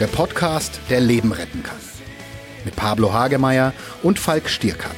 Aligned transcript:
der 0.00 0.06
Podcast, 0.06 0.80
der 0.88 1.00
Leben 1.00 1.30
retten 1.30 1.62
kann. 1.62 1.76
Mit 2.64 2.74
Pablo 2.74 3.12
Hagemeyer 3.12 3.74
und 4.02 4.18
Falk 4.18 4.48
Stierkat. 4.48 4.96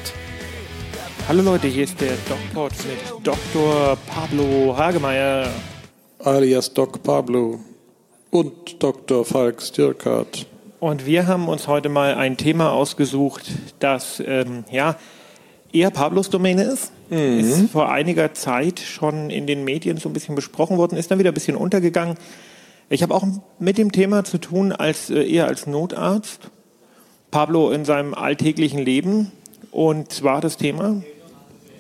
Hallo 1.27 1.43
Leute, 1.43 1.67
hier 1.67 1.83
ist 1.83 2.01
der 2.01 2.13
Doktor 2.29 2.69
mit 2.87 3.27
Dr. 3.27 3.99
Pablo 4.07 4.77
Hagemeyer. 4.77 5.51
Alias 6.21 6.73
Doc 6.73 7.03
Pablo 7.03 7.59
und 8.31 8.81
Dr. 8.81 9.25
Falk 9.25 9.61
Stierkat. 9.61 10.47
Und 10.79 11.05
wir 11.05 11.27
haben 11.27 11.49
uns 11.49 11.67
heute 11.67 11.89
mal 11.89 12.15
ein 12.15 12.37
Thema 12.37 12.71
ausgesucht, 12.71 13.51
das 13.81 14.23
ähm, 14.25 14.63
ja 14.71 14.97
eher 15.73 15.91
Pablos 15.91 16.31
Domäne 16.31 16.63
ist. 16.63 16.93
Mhm. 17.11 17.41
Ist 17.41 17.71
vor 17.73 17.91
einiger 17.91 18.35
Zeit 18.35 18.79
schon 18.79 19.31
in 19.31 19.49
den 19.49 19.65
Medien 19.65 19.97
so 19.97 20.09
ein 20.09 20.13
bisschen 20.13 20.37
besprochen 20.37 20.77
worden, 20.77 20.97
ist 20.97 21.11
dann 21.11 21.19
wieder 21.19 21.33
ein 21.33 21.35
bisschen 21.35 21.57
untergegangen. 21.57 22.17
Ich 22.93 23.03
habe 23.03 23.15
auch 23.15 23.27
mit 23.59 23.79
dem 23.79 23.91
Thema 23.91 24.23
zu 24.23 24.37
tun, 24.37 24.71
als 24.71 25.09
äh, 25.09 25.23
eher 25.23 25.47
als 25.47 25.67
Notarzt. 25.67 26.51
Pablo 27.31 27.71
in 27.71 27.87
seinem 27.87 28.13
alltäglichen 28.13 28.79
Leben. 28.81 29.33
Und 29.71 30.13
zwar 30.13 30.43
das 30.43 30.59
Thema 30.59 31.03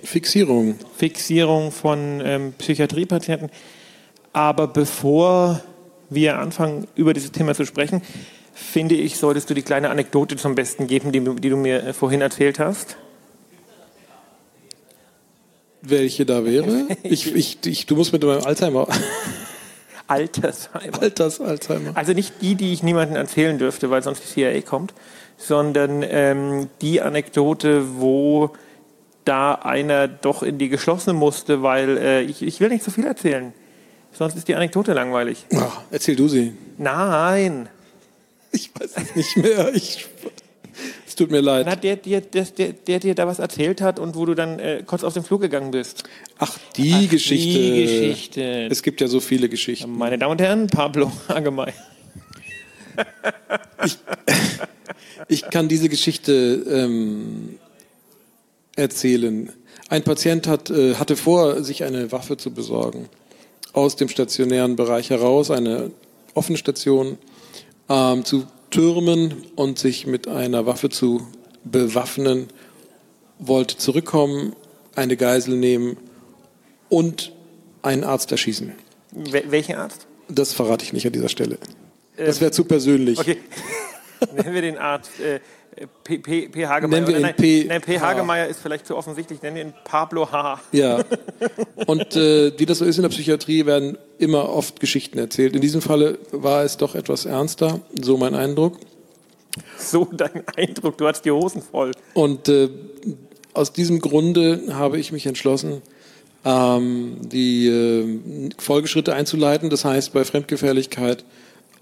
Fixierung. 0.03 0.77
Fixierung 0.97 1.71
von 1.71 2.23
ähm, 2.25 2.55
Psychiatriepatienten. 2.57 3.51
Aber 4.33 4.67
bevor 4.67 5.61
wir 6.09 6.39
anfangen, 6.39 6.87
über 6.95 7.13
dieses 7.13 7.31
Thema 7.31 7.55
zu 7.55 7.67
sprechen, 7.67 8.01
finde 8.55 8.95
ich, 8.95 9.19
solltest 9.19 9.51
du 9.51 9.55
die 9.55 9.61
kleine 9.61 9.91
Anekdote 9.91 10.37
zum 10.37 10.55
Besten 10.55 10.87
geben, 10.87 11.13
die, 11.13 11.21
die 11.21 11.51
du 11.51 11.59
mir 11.59 11.89
äh, 11.89 11.93
vorhin 11.93 12.23
erzählt 12.23 12.59
hast. 12.59 12.97
Welche 15.83 16.25
da 16.25 16.47
wäre? 16.47 16.87
Ich, 17.03 17.35
ich, 17.35 17.59
ich, 17.67 17.85
du 17.85 17.97
musst 17.97 18.15
mit 18.15 18.23
meinem 18.25 18.45
Alzheimer. 18.47 18.89
Altersheimer. 20.13 21.01
Alters-Alzheimer. 21.03 21.97
Also 21.97 22.13
nicht 22.13 22.35
die, 22.41 22.55
die 22.55 22.73
ich 22.73 22.83
niemandem 22.83 23.17
erzählen 23.17 23.59
dürfte, 23.59 23.91
weil 23.91 24.03
sonst 24.03 24.23
die 24.25 24.29
CIA 24.29 24.61
kommt, 24.61 24.95
sondern 25.37 26.05
ähm, 26.07 26.69
die 26.81 27.01
Anekdote, 27.01 27.99
wo 27.99 28.51
da 29.25 29.55
einer 29.55 30.09
doch 30.09 30.43
in 30.43 30.59
die 30.59 30.69
geschlossene 30.69 31.15
musste, 31.15 31.63
weil 31.63 31.97
äh, 31.99 32.23
ich, 32.23 32.43
ich 32.43 32.61
will 32.61 32.69
nicht 32.69 32.85
so 32.85 32.91
viel 32.91 33.07
erzählen. 33.07 33.53
Sonst 34.13 34.37
ist 34.37 34.49
die 34.49 34.55
Anekdote 34.55 34.93
langweilig. 34.93 35.47
Ach, 35.57 35.81
erzähl 35.91 36.17
du 36.17 36.29
sie. 36.29 36.53
Nein. 36.77 37.69
Ich 38.51 38.71
weiß 38.79 38.91
es 38.97 39.17
nicht 39.17 39.37
mehr. 39.39 39.75
Ich, 39.75 40.07
es 41.13 41.17
tut 41.17 41.31
mir 41.31 41.43
leid. 41.43 41.67
Na, 41.67 41.77
der, 41.77 41.97
der, 41.97 42.23
der, 42.23 42.47
der, 42.73 42.99
dir 42.99 43.15
da 43.15 43.27
was 43.27 43.39
erzählt 43.39 43.83
hat 43.83 43.99
und 43.99 44.17
wo 44.17 44.25
du 44.25 44.35
dann 44.35 44.59
äh, 44.59 44.83
kurz 44.87 45.05
auf 45.05 45.13
den 45.13 45.23
Flug 45.23 45.43
gegangen 45.43 45.71
bist. 45.71 46.05
Ach, 46.39 46.57
die 46.79 47.05
Ach, 47.05 47.11
Geschichte. 47.11 47.59
Die 47.59 47.83
Geschichte. 47.83 48.69
Es 48.71 48.83
gibt 48.83 49.03
ja 49.03 49.09
so 49.09 49.21
viele 49.21 49.51
Geschichten. 49.51 49.93
Meine 49.95 50.17
Damen 50.17 50.33
und 50.33 50.41
Herren, 50.41 50.69
Pablo 50.69 51.13
Hagemeyer. 51.29 51.75
Ich, 53.85 53.99
ich 55.29 55.51
kann 55.51 55.69
diese 55.69 55.91
Geschichte 55.91 56.33
ähm, 56.33 57.59
erzählen. 58.75 59.53
Ein 59.91 60.05
Patient 60.05 60.47
hat, 60.47 60.71
äh, 60.71 60.95
hatte 60.95 61.17
vor, 61.17 61.63
sich 61.63 61.85
eine 61.85 62.11
Waffe 62.11 62.39
zu 62.39 62.55
besorgen. 62.55 63.11
Aus 63.75 63.97
dem 63.97 64.09
stationären 64.09 64.77
Bereich 64.77 65.11
heraus, 65.11 65.51
eine 65.51 65.91
offene 66.33 66.57
Station 66.57 67.19
ähm, 67.91 68.25
zu 68.25 68.47
türmen 68.73 69.45
und 69.55 69.79
sich 69.79 70.07
mit 70.07 70.27
einer 70.27 70.67
Waffe 70.67 70.89
zu 70.89 71.29
bewaffnen, 71.63 72.49
wollte 73.39 73.77
zurückkommen, 73.77 74.57
eine 74.97 75.17
Geisel 75.17 75.57
nehmen 75.57 75.97
und 76.89 77.33
einen 77.83 78.03
Arzt 78.05 78.33
erschießen. 78.33 78.73
Wel 79.13 79.51
welchen 79.51 79.77
Arzt? 79.77 80.07
Das 80.29 80.53
verrate 80.53 80.85
ich 80.85 80.93
nicht 80.93 81.07
an 81.07 81.13
dieser 81.13 81.29
Stelle. 81.29 81.59
Das 82.17 82.41
wäre 82.41 82.51
zu 82.51 82.65
persönlich. 82.65 83.19
Okay. 83.19 83.39
Nennen 84.35 84.55
wir 84.55 84.63
den 84.63 84.79
Arzt 84.79 85.19
äh, 85.21 85.41
P, 86.05 86.19
P, 86.19 86.49
P. 86.49 86.67
Hagemeyer. 86.67 87.01
Nennen 87.01 87.09
wir 87.09 87.17
ihn 87.17 87.23
nein, 87.23 87.37
P. 87.37 87.65
Nein, 87.67 87.81
P. 87.81 87.99
Hagemeyer 87.99 88.47
ist 88.47 88.61
vielleicht 88.61 88.87
zu 88.87 88.97
offensichtlich. 88.97 89.41
Nennen 89.41 89.57
wir 89.57 89.63
ihn 89.63 89.75
Pablo 89.85 90.31
H. 90.31 90.61
Ja. 90.73 91.03
Und 91.87 92.15
äh, 92.15 92.53
wie 92.59 92.67
das 92.67 92.79
so 92.79 92.85
ist 92.85 92.97
in 92.97 93.03
der 93.03 93.09
Psychiatrie, 93.09 93.65
werden 93.65 93.97
immer 94.19 94.51
oft 94.51 94.81
Geschichten 94.81 95.19
erzählt. 95.19 95.55
In 95.55 95.63
diesem 95.63 95.81
Falle 95.81 96.19
war 96.31 96.63
es 96.63 96.77
doch 96.77 96.95
etwas 96.95 97.25
ernster, 97.25 97.81
so 98.01 98.19
mein 98.19 98.35
Eindruck. 98.35 98.79
So 99.79 100.09
dein 100.13 100.45
Eindruck, 100.57 100.99
du 100.99 101.07
hast 101.07 101.23
die 101.23 101.31
Hosen 101.31 101.63
voll. 101.63 101.93
Und 102.15 102.49
äh, 102.49 102.69
aus 103.55 103.73
diesem 103.73 104.01
Grunde 104.01 104.63
habe 104.73 104.99
ich 104.99 105.13
mich 105.13 105.27
entschlossen, 105.27 105.83
ähm, 106.45 107.17
die 107.21 107.69
äh, 107.69 108.51
Folgeschritte 108.59 109.15
einzuleiten. 109.15 109.71
Das 109.71 109.85
heißt, 109.85 110.13
bei 110.13 110.25
Fremdgefährlichkeit 110.25 111.25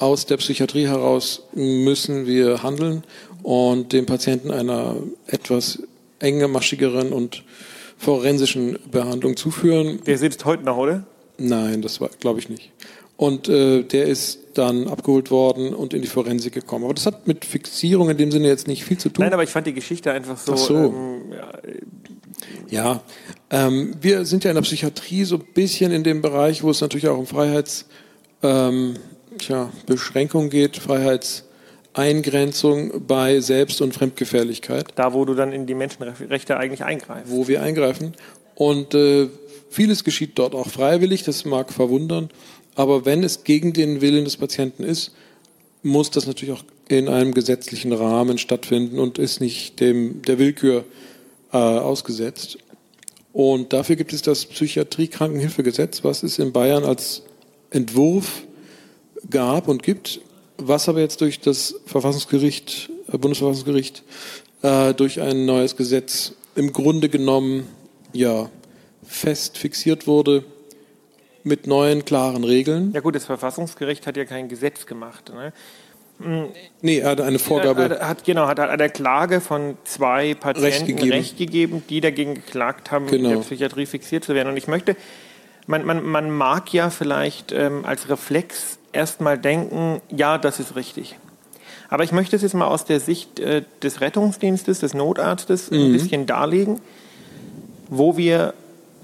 aus 0.00 0.26
der 0.26 0.38
Psychiatrie 0.38 0.86
heraus 0.86 1.42
müssen 1.52 2.26
wir 2.26 2.62
handeln 2.62 3.04
und 3.42 3.92
dem 3.92 4.06
Patienten 4.06 4.50
einer 4.50 4.96
etwas 5.26 5.82
engmaschigeren 6.18 7.12
und 7.12 7.44
forensischen 7.96 8.78
Behandlung 8.90 9.36
zuführen. 9.36 10.00
Der 10.06 10.18
sitzt 10.18 10.44
heute 10.44 10.64
noch, 10.64 10.76
oder? 10.76 11.04
Nein, 11.38 11.82
das 11.82 12.00
glaube 12.20 12.40
ich 12.40 12.48
nicht. 12.48 12.70
Und 13.16 13.48
äh, 13.50 13.82
der 13.82 14.06
ist 14.06 14.38
dann 14.54 14.88
abgeholt 14.88 15.30
worden 15.30 15.74
und 15.74 15.92
in 15.92 16.00
die 16.00 16.08
Forensik 16.08 16.54
gekommen. 16.54 16.84
Aber 16.84 16.94
das 16.94 17.04
hat 17.04 17.26
mit 17.26 17.44
Fixierung 17.44 18.08
in 18.08 18.16
dem 18.16 18.30
Sinne 18.30 18.48
jetzt 18.48 18.66
nicht 18.66 18.84
viel 18.84 18.96
zu 18.96 19.10
tun. 19.10 19.24
Nein, 19.24 19.34
aber 19.34 19.42
ich 19.42 19.50
fand 19.50 19.66
die 19.66 19.74
Geschichte 19.74 20.10
einfach 20.10 20.38
so. 20.38 20.54
Ach 20.54 20.56
so. 20.56 20.74
Ähm, 20.74 21.20
ja, 21.30 21.52
Ja, 22.70 23.02
ähm, 23.50 23.94
wir 24.00 24.24
sind 24.24 24.44
ja 24.44 24.50
in 24.50 24.54
der 24.54 24.62
Psychiatrie 24.62 25.24
so 25.24 25.36
ein 25.36 25.44
bisschen 25.52 25.92
in 25.92 26.04
dem 26.04 26.22
Bereich, 26.22 26.62
wo 26.62 26.70
es 26.70 26.80
natürlich 26.80 27.08
auch 27.08 27.18
um 27.18 27.26
Freiheits, 27.26 27.86
ähm, 28.42 28.94
tja, 29.38 29.70
Beschränkung 29.86 30.48
geht, 30.48 30.76
Freiheitseingrenzung 31.94 33.06
bei 33.06 33.40
Selbst- 33.40 33.80
und 33.80 33.94
Fremdgefährlichkeit, 33.94 34.86
da, 34.94 35.12
wo 35.12 35.24
du 35.24 35.34
dann 35.34 35.52
in 35.52 35.66
die 35.66 35.74
Menschenrechte 35.74 36.56
eigentlich 36.56 36.84
eingreifst. 36.84 37.30
wo 37.30 37.48
wir 37.48 37.62
eingreifen. 37.62 38.14
Und 38.54 38.94
äh, 38.94 39.28
vieles 39.70 40.04
geschieht 40.04 40.38
dort 40.38 40.54
auch 40.54 40.68
freiwillig, 40.68 41.24
das 41.24 41.44
mag 41.44 41.72
verwundern, 41.72 42.30
aber 42.74 43.04
wenn 43.04 43.24
es 43.24 43.44
gegen 43.44 43.72
den 43.72 44.00
Willen 44.00 44.24
des 44.24 44.36
Patienten 44.36 44.84
ist, 44.84 45.12
muss 45.82 46.10
das 46.10 46.26
natürlich 46.26 46.54
auch 46.54 46.64
in 46.88 47.08
einem 47.08 47.32
gesetzlichen 47.32 47.92
Rahmen 47.92 48.38
stattfinden 48.38 48.98
und 48.98 49.18
ist 49.18 49.40
nicht 49.40 49.80
dem 49.80 50.22
der 50.22 50.38
Willkür 50.38 50.84
äh, 51.52 51.56
ausgesetzt. 51.56 52.58
Und 53.32 53.72
dafür 53.72 53.96
gibt 53.96 54.12
es 54.12 54.22
das 54.22 54.44
Psychiatrie-Krankenhilfegesetz, 54.44 56.04
was 56.04 56.22
es 56.22 56.38
in 56.38 56.52
Bayern 56.52 56.84
als 56.84 57.22
Entwurf 57.70 58.42
gab 59.30 59.68
und 59.68 59.82
gibt, 59.82 60.20
was 60.62 60.88
aber 60.88 61.00
jetzt 61.00 61.20
durch 61.20 61.40
das 61.40 61.74
Verfassungsgericht, 61.86 62.90
äh, 63.12 63.18
Bundesverfassungsgericht, 63.18 64.02
äh, 64.62 64.94
durch 64.94 65.20
ein 65.20 65.46
neues 65.46 65.76
Gesetz 65.76 66.32
im 66.54 66.72
Grunde 66.72 67.08
genommen 67.08 67.68
ja 68.12 68.50
fest 69.06 69.58
fixiert 69.58 70.06
wurde 70.06 70.44
mit 71.42 71.66
neuen 71.66 72.04
klaren 72.04 72.44
Regeln. 72.44 72.92
Ja 72.92 73.00
gut, 73.00 73.14
das 73.14 73.24
Verfassungsgericht 73.24 74.06
hat 74.06 74.16
ja 74.16 74.24
kein 74.24 74.48
Gesetz 74.48 74.86
gemacht. 74.86 75.32
Ne? 75.32 75.52
Nee, 76.82 76.98
er 76.98 77.10
hatte 77.10 77.24
eine 77.24 77.38
Vorgabe. 77.38 77.84
Hat, 77.84 78.00
hat, 78.02 78.24
genau, 78.24 78.46
hat 78.46 78.60
einer 78.60 78.88
Klage 78.90 79.40
von 79.40 79.78
zwei 79.84 80.34
Patienten 80.34 80.64
Recht 80.64 80.86
gegeben. 80.86 81.12
Recht 81.12 81.38
gegeben, 81.38 81.82
die 81.88 82.00
dagegen 82.02 82.34
geklagt 82.34 82.90
haben, 82.90 83.06
in 83.06 83.22
Genau. 83.22 83.28
der 83.30 83.36
Psychiatrie 83.38 83.86
fixiert 83.86 84.24
zu 84.24 84.34
werden. 84.34 84.50
Und 84.50 84.58
ich 84.58 84.68
möchte, 84.68 84.96
man, 85.66 85.84
man, 85.86 86.04
man 86.04 86.30
mag 86.30 86.74
ja 86.74 86.90
vielleicht 86.90 87.52
ähm, 87.52 87.86
als 87.86 88.10
Reflex 88.10 88.78
erstmal 88.92 89.38
denken, 89.38 90.00
ja, 90.10 90.38
das 90.38 90.60
ist 90.60 90.76
richtig. 90.76 91.16
Aber 91.88 92.04
ich 92.04 92.12
möchte 92.12 92.36
es 92.36 92.42
jetzt 92.42 92.54
mal 92.54 92.66
aus 92.66 92.84
der 92.84 93.00
Sicht 93.00 93.40
äh, 93.40 93.62
des 93.82 94.00
Rettungsdienstes, 94.00 94.80
des 94.80 94.94
Notarztes 94.94 95.70
ein 95.70 95.92
bisschen 95.92 96.26
darlegen, 96.26 96.80
wo 97.88 98.16
wir 98.16 98.54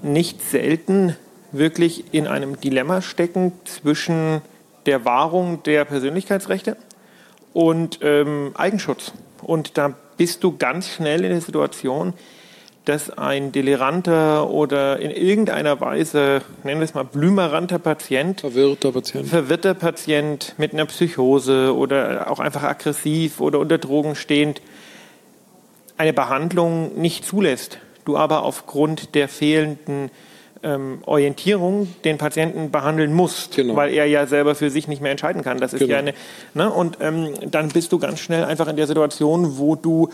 nicht 0.01 0.41
selten 0.41 1.15
wirklich 1.51 2.05
in 2.13 2.27
einem 2.27 2.59
Dilemma 2.59 3.01
stecken 3.01 3.53
zwischen 3.65 4.41
der 4.85 5.05
Wahrung 5.05 5.63
der 5.63 5.85
Persönlichkeitsrechte 5.85 6.77
und 7.53 7.99
ähm, 8.01 8.51
Eigenschutz. 8.55 9.11
Und 9.41 9.77
da 9.77 9.93
bist 10.17 10.43
du 10.43 10.57
ganz 10.57 10.89
schnell 10.89 11.23
in 11.23 11.31
der 11.31 11.41
Situation, 11.41 12.13
dass 12.87 13.17
ein 13.17 13.51
deliranter 13.51 14.49
oder 14.49 14.99
in 14.99 15.11
irgendeiner 15.11 15.81
Weise, 15.81 16.41
nennen 16.63 16.79
wir 16.79 16.85
es 16.85 16.93
mal, 16.93 17.03
blümeranter 17.03 17.79
Patient, 17.79 18.39
Verwirrter 18.41 18.91
Patient. 18.91 19.27
verwirrter 19.27 19.73
Patient 19.73 20.53
mit 20.57 20.73
einer 20.73 20.85
Psychose 20.85 21.75
oder 21.75 22.31
auch 22.31 22.39
einfach 22.39 22.63
aggressiv 22.63 23.41
oder 23.41 23.59
unter 23.59 23.77
Drogen 23.77 24.15
stehend 24.15 24.61
eine 25.97 26.13
Behandlung 26.13 26.97
nicht 26.99 27.25
zulässt. 27.25 27.79
Du 28.05 28.15
aber 28.17 28.43
aufgrund 28.43 29.15
der 29.15 29.27
fehlenden 29.27 30.09
ähm, 30.63 30.99
Orientierung 31.05 31.87
den 32.05 32.17
Patienten 32.17 32.71
behandeln 32.71 33.13
musst, 33.13 33.55
Genau. 33.55 33.75
weil 33.75 33.93
er 33.93 34.05
ja 34.05 34.25
selber 34.27 34.55
für 34.55 34.69
sich 34.69 34.87
nicht 34.87 35.01
mehr 35.01 35.11
entscheiden 35.11 35.43
kann. 35.43 35.59
Das 35.59 35.73
ist 35.73 35.79
Genau. 35.81 35.91
ja 35.93 35.99
eine, 35.99 36.13
ne? 36.53 36.71
Und 36.71 36.97
ähm, 37.01 37.33
dann 37.51 37.67
bist 37.69 37.91
du 37.91 37.99
ganz 37.99 38.19
schnell 38.19 38.43
einfach 38.43 38.67
in 38.67 38.75
der 38.75 38.87
Situation, 38.87 39.57
wo 39.57 39.75
du 39.75 40.09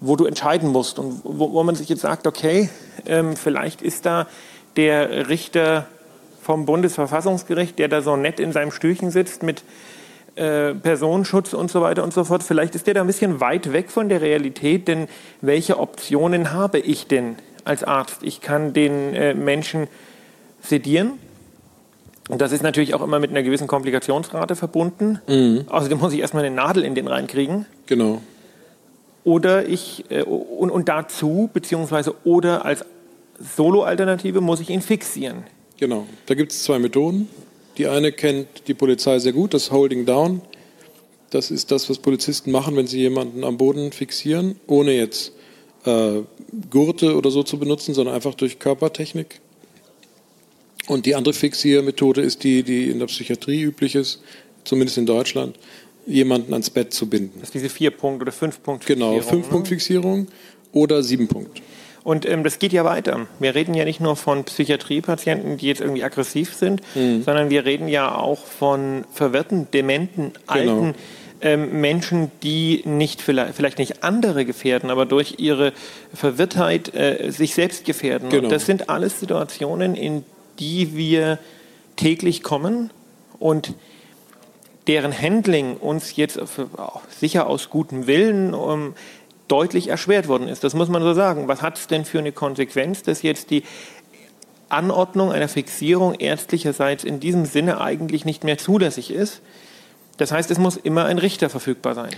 wo 0.00 0.16
du 0.16 0.24
entscheiden 0.24 0.70
musst 0.70 0.98
und 0.98 1.20
wo, 1.24 1.52
wo 1.52 1.62
man 1.62 1.74
sich 1.74 1.88
jetzt 1.88 2.00
sagt, 2.00 2.26
okay, 2.26 2.70
ähm, 3.06 3.36
vielleicht 3.36 3.82
ist 3.82 4.06
da 4.06 4.26
der 4.76 5.28
Richter 5.28 5.86
vom 6.42 6.64
Bundesverfassungsgericht, 6.64 7.78
der 7.78 7.88
da 7.88 8.00
so 8.02 8.16
nett 8.16 8.40
in 8.40 8.52
seinem 8.52 8.70
Stühlchen 8.70 9.10
sitzt 9.10 9.42
mit 9.42 9.62
äh, 10.36 10.74
Personenschutz 10.74 11.52
und 11.52 11.70
so 11.70 11.82
weiter 11.82 12.02
und 12.02 12.14
so 12.14 12.24
fort. 12.24 12.42
Vielleicht 12.42 12.74
ist 12.74 12.86
der 12.86 12.94
da 12.94 13.02
ein 13.02 13.06
bisschen 13.06 13.40
weit 13.40 13.72
weg 13.72 13.90
von 13.90 14.08
der 14.08 14.20
Realität, 14.22 14.88
denn 14.88 15.06
welche 15.40 15.78
Optionen 15.78 16.52
habe 16.52 16.78
ich 16.78 17.06
denn 17.06 17.36
als 17.64 17.84
Arzt? 17.84 18.22
Ich 18.22 18.40
kann 18.40 18.72
den 18.72 19.14
äh, 19.14 19.34
Menschen 19.34 19.86
sedieren. 20.62 21.12
Und 22.28 22.40
das 22.40 22.52
ist 22.52 22.62
natürlich 22.62 22.94
auch 22.94 23.02
immer 23.02 23.18
mit 23.18 23.30
einer 23.30 23.42
gewissen 23.42 23.66
Komplikationsrate 23.66 24.54
verbunden. 24.54 25.20
Mhm. 25.26 25.64
Außerdem 25.68 25.98
muss 25.98 26.12
ich 26.12 26.20
erstmal 26.20 26.44
eine 26.44 26.54
Nadel 26.54 26.84
in 26.84 26.94
den 26.94 27.08
reinkriegen. 27.08 27.66
Genau. 27.86 28.22
Oder 29.24 29.68
ich, 29.68 30.04
äh, 30.10 30.22
und, 30.22 30.70
und 30.70 30.88
dazu, 30.88 31.50
beziehungsweise 31.52 32.14
oder 32.24 32.64
als 32.64 32.84
Solo-Alternative 33.38 34.40
muss 34.40 34.60
ich 34.60 34.70
ihn 34.70 34.82
fixieren. 34.82 35.44
Genau. 35.78 36.06
Da 36.26 36.34
gibt 36.34 36.52
es 36.52 36.62
zwei 36.62 36.78
Methoden. 36.78 37.28
Die 37.78 37.86
eine 37.86 38.12
kennt 38.12 38.48
die 38.66 38.74
Polizei 38.74 39.18
sehr 39.18 39.32
gut, 39.32 39.54
das 39.54 39.70
Holding 39.70 40.04
Down. 40.04 40.42
Das 41.30 41.50
ist 41.50 41.70
das, 41.70 41.88
was 41.88 41.98
Polizisten 41.98 42.50
machen, 42.50 42.76
wenn 42.76 42.86
sie 42.86 42.98
jemanden 42.98 43.44
am 43.44 43.56
Boden 43.56 43.92
fixieren, 43.92 44.56
ohne 44.66 44.92
jetzt 44.92 45.32
äh, 45.84 46.20
Gurte 46.68 47.16
oder 47.16 47.30
so 47.30 47.42
zu 47.42 47.58
benutzen, 47.58 47.94
sondern 47.94 48.14
einfach 48.14 48.34
durch 48.34 48.58
Körpertechnik. 48.58 49.40
Und 50.88 51.06
die 51.06 51.14
andere 51.14 51.34
Fixiermethode 51.34 52.20
ist 52.20 52.42
die, 52.42 52.62
die 52.62 52.90
in 52.90 52.98
der 52.98 53.06
Psychiatrie 53.06 53.62
üblich 53.62 53.94
ist, 53.94 54.20
zumindest 54.64 54.98
in 54.98 55.06
Deutschland, 55.06 55.56
jemanden 56.06 56.52
ans 56.52 56.70
Bett 56.70 56.92
zu 56.92 57.08
binden. 57.08 57.40
Das 57.40 57.48
ist 57.50 57.54
diese 57.54 57.68
Vier-Punkt- 57.68 58.22
oder 58.22 58.32
Fünf-Punkt-Fixierung. 58.32 59.14
Genau, 59.14 59.22
Fünf-Punkt-Fixierung 59.22 60.28
oder 60.72 61.02
Sieben-Punkt. 61.02 61.62
Und 62.02 62.26
ähm, 62.26 62.44
das 62.44 62.58
geht 62.58 62.72
ja 62.72 62.84
weiter. 62.84 63.26
Wir 63.38 63.54
reden 63.54 63.74
ja 63.74 63.84
nicht 63.84 64.00
nur 64.00 64.16
von 64.16 64.44
Psychiatriepatienten, 64.44 65.58
die 65.58 65.66
jetzt 65.66 65.80
irgendwie 65.80 66.02
aggressiv 66.02 66.54
sind, 66.54 66.82
mhm. 66.94 67.22
sondern 67.22 67.50
wir 67.50 67.64
reden 67.64 67.88
ja 67.88 68.14
auch 68.14 68.44
von 68.44 69.04
verwirrten, 69.12 69.68
dementen, 69.70 70.32
genau. 70.32 70.42
alten 70.46 70.94
ähm, 71.42 71.80
Menschen, 71.80 72.30
die 72.42 72.82
nicht 72.84 73.20
vielleicht, 73.20 73.54
vielleicht 73.54 73.78
nicht 73.78 74.02
andere 74.02 74.44
gefährden, 74.44 74.90
aber 74.90 75.06
durch 75.06 75.36
ihre 75.38 75.72
Verwirrtheit 76.14 76.94
äh, 76.94 77.30
sich 77.30 77.54
selbst 77.54 77.84
gefährden. 77.84 78.30
Genau. 78.30 78.44
Und 78.44 78.52
das 78.52 78.66
sind 78.66 78.88
alles 78.88 79.20
Situationen, 79.20 79.94
in 79.94 80.24
die 80.58 80.96
wir 80.96 81.38
täglich 81.96 82.42
kommen 82.42 82.90
und 83.38 83.74
deren 84.86 85.16
Handling 85.18 85.76
uns 85.76 86.16
jetzt 86.16 86.40
sicher 87.18 87.46
aus 87.46 87.70
gutem 87.70 88.06
Willen 88.06 88.54
um, 88.54 88.94
deutlich 89.48 89.88
erschwert 89.88 90.28
worden 90.28 90.48
ist. 90.48 90.64
Das 90.64 90.74
muss 90.74 90.88
man 90.88 91.02
so 91.02 91.12
sagen. 91.12 91.48
Was 91.48 91.62
hat 91.62 91.78
es 91.78 91.86
denn 91.86 92.04
für 92.04 92.18
eine 92.18 92.32
Konsequenz, 92.32 93.02
dass 93.02 93.22
jetzt 93.22 93.50
die 93.50 93.64
Anordnung 94.68 95.32
einer 95.32 95.48
Fixierung 95.48 96.14
ärztlicherseits 96.14 97.04
in 97.04 97.18
diesem 97.20 97.44
Sinne 97.44 97.80
eigentlich 97.80 98.24
nicht 98.24 98.44
mehr 98.44 98.58
zulässig 98.58 99.10
ist? 99.10 99.40
Das 100.16 100.32
heißt, 100.32 100.50
es 100.50 100.58
muss 100.58 100.76
immer 100.76 101.06
ein 101.06 101.18
Richter 101.18 101.50
verfügbar 101.50 101.94
sein. 101.94 102.10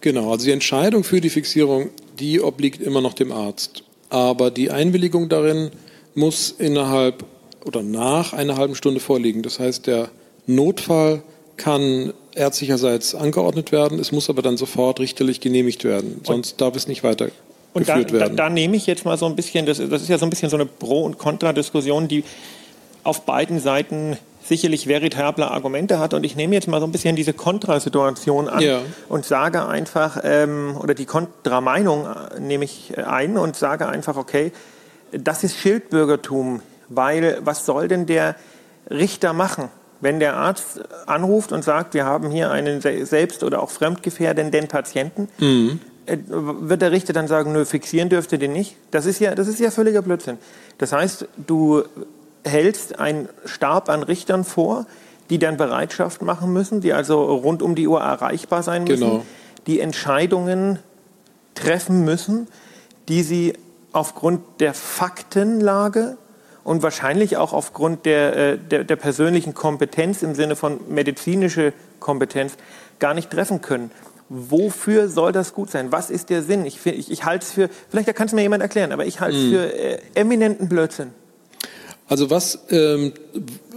Genau, 0.00 0.32
also 0.32 0.46
die 0.46 0.52
Entscheidung 0.52 1.04
für 1.04 1.20
die 1.20 1.30
Fixierung, 1.30 1.90
die 2.18 2.40
obliegt 2.40 2.80
immer 2.80 3.00
noch 3.00 3.14
dem 3.14 3.32
Arzt. 3.32 3.84
Aber 4.08 4.50
die 4.50 4.70
Einwilligung 4.70 5.28
darin 5.28 5.70
muss 6.14 6.50
innerhalb 6.50 7.24
oder 7.64 7.82
nach 7.82 8.32
einer 8.32 8.56
halben 8.56 8.74
Stunde 8.74 8.98
vorliegen. 8.98 9.42
Das 9.42 9.58
heißt, 9.60 9.86
der 9.86 10.08
Notfall 10.46 11.22
kann 11.60 12.12
ärztlicherseits 12.34 13.14
angeordnet 13.14 13.70
werden. 13.70 13.98
Es 13.98 14.12
muss 14.12 14.30
aber 14.30 14.42
dann 14.42 14.56
sofort 14.56 14.98
richterlich 14.98 15.40
genehmigt 15.40 15.84
werden. 15.84 16.20
Sonst 16.24 16.52
und 16.52 16.60
darf 16.60 16.74
es 16.74 16.88
nicht 16.88 17.04
weiter 17.04 17.28
und 17.72 17.88
da, 17.88 18.02
da, 18.02 18.28
da, 18.28 18.50
nehme 18.50 18.76
ich 18.76 18.86
jetzt 18.86 19.04
mal 19.04 19.16
so 19.16 19.26
ein 19.26 19.36
bisschen, 19.36 19.64
das, 19.64 19.78
das 19.78 20.02
ist 20.02 20.08
ja 20.08 20.18
so 20.18 20.26
ein 20.26 20.30
bisschen 20.30 20.50
so 20.50 20.56
eine 20.56 20.66
Pro- 20.66 21.04
und 21.04 21.18
Kontradiskussion, 21.18 22.08
die 22.08 22.24
auf 23.04 23.22
beiden 23.22 23.60
Seiten 23.60 24.16
sicherlich 24.42 24.88
veritable 24.88 25.48
Argumente 25.48 26.00
hat. 26.00 26.12
Und 26.12 26.24
ich 26.24 26.34
nehme 26.34 26.54
jetzt 26.54 26.66
mal 26.66 26.80
so 26.80 26.86
ein 26.86 26.92
bisschen 26.92 27.14
diese 27.14 27.32
Kontrasituation 27.32 28.48
an 28.48 28.60
ja. 28.60 28.80
und 29.08 29.24
sage 29.24 29.66
einfach, 29.66 30.20
ähm, 30.24 30.76
oder 30.80 30.94
die 30.94 31.04
Kontrameinung 31.04 32.06
äh, 32.06 32.40
nehme 32.40 32.64
ich 32.64 32.92
äh, 32.96 33.02
ein 33.02 33.38
und 33.38 33.54
sage 33.54 33.86
einfach, 33.86 34.16
okay, 34.16 34.50
das 35.12 35.44
ist 35.44 35.56
Schildbürgertum, 35.56 36.62
weil 36.88 37.38
was 37.44 37.64
soll 37.66 37.86
denn 37.86 38.06
der 38.06 38.34
Richter 38.90 39.32
machen? 39.32 39.68
Wenn 40.00 40.18
der 40.18 40.36
Arzt 40.36 40.80
anruft 41.06 41.52
und 41.52 41.62
sagt, 41.62 41.94
wir 41.94 42.04
haben 42.04 42.30
hier 42.30 42.50
einen 42.50 42.80
selbst- 42.80 43.44
oder 43.44 43.62
auch 43.62 43.70
fremdgefährdenden 43.70 44.68
Patienten, 44.68 45.28
mhm. 45.38 45.80
Äh, 46.06 46.18
wird 46.26 46.82
der 46.82 46.92
Richter 46.92 47.12
dann 47.12 47.28
sagen, 47.28 47.52
nö, 47.52 47.64
fixieren 47.64 48.08
dürfte 48.08 48.38
den 48.38 48.52
nicht? 48.52 48.76
Das 48.90 49.06
ist 49.06 49.20
ja, 49.20 49.34
das 49.34 49.46
ist 49.48 49.60
ja 49.60 49.70
völliger 49.70 50.02
Blödsinn. 50.02 50.38
Das 50.78 50.92
heißt, 50.92 51.28
du 51.46 51.84
hältst 52.44 52.98
einen 52.98 53.28
Stab 53.44 53.88
an 53.88 54.02
Richtern 54.02 54.44
vor, 54.44 54.86
die 55.28 55.38
dann 55.38 55.56
Bereitschaft 55.56 56.22
machen 56.22 56.52
müssen, 56.52 56.80
die 56.80 56.92
also 56.92 57.22
rund 57.22 57.62
um 57.62 57.74
die 57.74 57.86
Uhr 57.86 58.00
erreichbar 58.00 58.62
sein 58.62 58.84
müssen, 58.84 59.10
genau. 59.10 59.26
die 59.66 59.78
Entscheidungen 59.78 60.80
treffen 61.54 62.04
müssen, 62.04 62.48
die 63.08 63.22
sie 63.22 63.54
aufgrund 63.92 64.42
der 64.60 64.74
Faktenlage 64.74 66.16
und 66.64 66.82
wahrscheinlich 66.82 67.36
auch 67.36 67.52
aufgrund 67.52 68.06
der, 68.06 68.36
äh, 68.36 68.58
der, 68.58 68.84
der, 68.84 68.96
persönlichen 68.96 69.54
Kompetenz 69.54 70.22
im 70.22 70.34
Sinne 70.34 70.56
von 70.56 70.80
medizinische 70.88 71.72
Kompetenz 71.98 72.54
gar 72.98 73.14
nicht 73.14 73.30
treffen 73.30 73.60
können. 73.60 73.90
Wofür 74.28 75.08
soll 75.08 75.32
das 75.32 75.54
gut 75.54 75.70
sein? 75.70 75.90
Was 75.90 76.10
ist 76.10 76.30
der 76.30 76.42
Sinn? 76.42 76.64
Ich, 76.64 76.84
ich, 76.86 77.10
ich 77.10 77.24
halte 77.24 77.44
es 77.44 77.52
für, 77.52 77.68
vielleicht 77.88 78.14
kann 78.14 78.26
es 78.26 78.32
mir 78.32 78.42
jemand 78.42 78.62
erklären, 78.62 78.92
aber 78.92 79.04
ich 79.04 79.20
halte 79.20 79.36
es 79.36 79.44
mm. 79.44 79.50
für 79.50 79.74
äh, 79.74 79.98
eminenten 80.14 80.68
Blödsinn. 80.68 81.10
Also 82.06 82.30
was 82.30 82.58
ähm, 82.70 83.12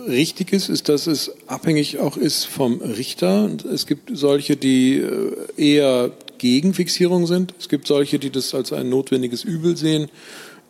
richtig 0.07 0.53
ist, 0.53 0.69
ist, 0.69 0.89
dass 0.89 1.07
es 1.07 1.31
abhängig 1.47 1.99
auch 1.99 2.17
ist 2.17 2.45
vom 2.45 2.81
Richter. 2.81 3.49
Es 3.71 3.85
gibt 3.85 4.15
solche, 4.15 4.55
die 4.55 4.97
äh, 4.97 5.35
eher 5.55 6.11
gegen 6.39 6.73
Fixierung 6.73 7.25
sind. 7.25 7.53
Es 7.59 7.69
gibt 7.69 7.87
solche, 7.87 8.19
die 8.19 8.29
das 8.29 8.53
als 8.53 8.73
ein 8.73 8.89
notwendiges 8.89 9.43
Übel 9.43 9.77
sehen. 9.77 10.09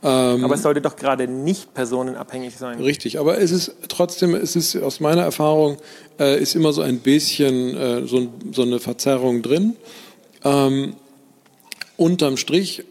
Ähm, 0.04 0.44
aber 0.44 0.56
es 0.56 0.62
sollte 0.62 0.82
doch 0.82 0.98
gerade 0.98 1.28
nicht 1.30 1.74
personenabhängig 1.74 2.58
sein. 2.58 2.82
Richtig, 2.82 3.20
aber 3.20 3.40
es 3.40 3.52
ist 3.52 3.74
trotzdem, 3.88 4.36
es 4.36 4.56
ist 4.58 4.76
aus 4.76 5.00
meiner 5.00 5.22
Erfahrung, 5.22 5.78
äh, 6.20 6.42
ist 6.42 6.56
immer 6.56 6.74
so 6.74 6.82
ein 6.82 7.00
bisschen 7.00 7.76
äh, 7.76 8.06
so, 8.06 8.28
so, 8.52 8.64
eine 8.64 8.80
Verzerrung 8.80 9.42
drin. 9.42 9.78
Ähm, 10.44 10.98
unterm 11.96 12.36
Strich 12.36 12.84